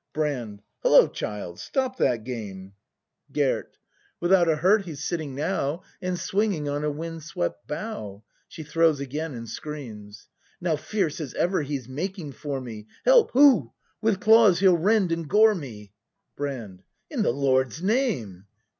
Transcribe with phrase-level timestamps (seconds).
[0.13, 0.63] ]Brand.
[0.81, 2.73] Hullo, child, stop that game!
[3.27, 3.33] 50 BRAND [ACT i
[3.69, 3.77] Gerd.
[4.19, 8.23] Without a hurt he's sitting now, And swinging on a wind swept bough!
[8.47, 10.27] [She throws again and screams.]
[10.59, 12.87] Now fierce as ever he's making for me.
[13.05, 13.29] Help!
[13.33, 13.73] Hoo!
[14.01, 15.91] With claws he'll rend and gore me.
[16.35, 16.81] Brand.
[17.11, 18.47] In the Lord's name